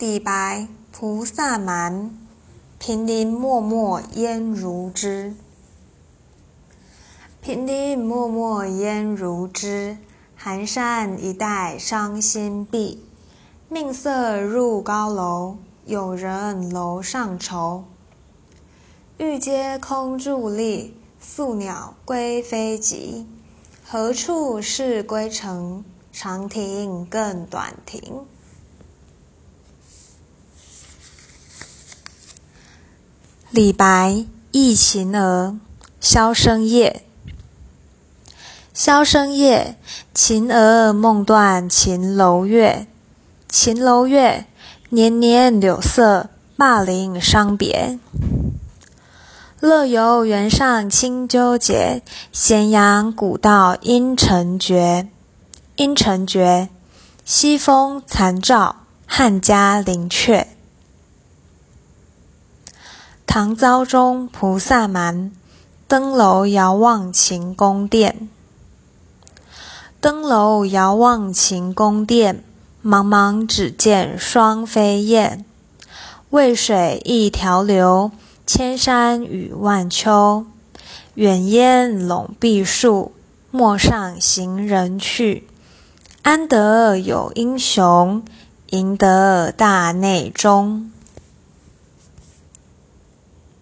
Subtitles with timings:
[0.00, 2.10] 李白菩萨蛮，
[2.78, 5.34] 平林漠漠烟如织。
[7.42, 9.98] 平林漠漠烟如织，
[10.34, 13.04] 寒山一带伤心碧。
[13.68, 17.84] 命色入高楼，有人楼上愁。
[19.18, 23.26] 欲接空伫立，宿鸟归飞急。
[23.84, 25.84] 何处是归程？
[26.10, 28.24] 长亭更短亭。
[33.52, 34.10] 李白
[34.52, 35.58] 《忆秦娥·
[36.00, 37.02] 萧声夜》：
[38.72, 39.76] 萧声夜，
[40.14, 42.86] 秦娥梦断秦楼月。
[43.48, 44.46] 秦楼月，
[44.90, 47.98] 年年柳色，灞陵伤别。
[49.58, 55.08] 乐游原上清秋节，咸阳古道阴沉绝。
[55.74, 56.68] 阴沉绝，
[57.24, 58.76] 西风残照，
[59.06, 60.46] 汉家陵阙。
[63.32, 65.30] 唐昭宗菩萨蛮，
[65.86, 68.28] 登楼遥望秦宫殿。
[70.00, 72.42] 登楼遥望秦宫殿，
[72.84, 75.44] 茫茫只见双飞燕。
[76.30, 78.10] 渭水一条流，
[78.48, 80.44] 千山与万丘。
[81.14, 83.12] 远烟笼碧树，
[83.52, 85.46] 陌上行人去。
[86.22, 88.24] 安得有英雄，
[88.70, 90.90] 赢得大内中。